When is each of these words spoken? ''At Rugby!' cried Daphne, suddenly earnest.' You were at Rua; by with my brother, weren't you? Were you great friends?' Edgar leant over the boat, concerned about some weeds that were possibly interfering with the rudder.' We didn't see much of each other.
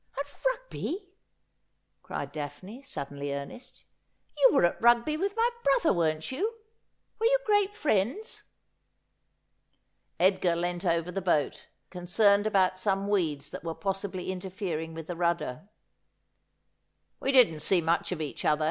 ''At 0.19 0.25
Rugby!' 0.43 1.11
cried 2.01 2.31
Daphne, 2.31 2.81
suddenly 2.81 3.31
earnest.' 3.35 3.85
You 4.39 4.49
were 4.51 4.65
at 4.65 4.81
Rua; 4.81 4.95
by 5.05 5.15
with 5.15 5.35
my 5.37 5.47
brother, 5.63 5.93
weren't 5.93 6.31
you? 6.31 6.55
Were 7.19 7.27
you 7.27 7.37
great 7.45 7.75
friends?' 7.75 8.41
Edgar 10.19 10.55
leant 10.55 10.85
over 10.85 11.11
the 11.11 11.21
boat, 11.21 11.67
concerned 11.91 12.47
about 12.47 12.79
some 12.79 13.09
weeds 13.09 13.51
that 13.51 13.63
were 13.63 13.75
possibly 13.75 14.31
interfering 14.31 14.95
with 14.95 15.05
the 15.05 15.15
rudder.' 15.15 15.69
We 17.21 17.31
didn't 17.31 17.59
see 17.59 17.79
much 17.79 18.11
of 18.11 18.19
each 18.21 18.43
other. 18.43 18.59